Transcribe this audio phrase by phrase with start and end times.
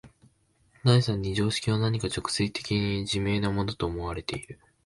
[0.83, 4.57] 第三に常識は何か直接的に自明なものと思われている。